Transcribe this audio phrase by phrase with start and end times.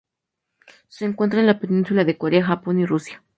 [0.87, 3.23] Se encuentra en la Península de Corea, Japón y Rusia.